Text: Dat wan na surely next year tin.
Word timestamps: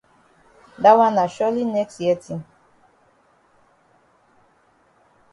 Dat 0.83 0.95
wan 0.99 1.13
na 1.15 1.25
surely 1.35 1.63
next 1.75 1.97
year 2.03 2.17
tin. 2.23 2.39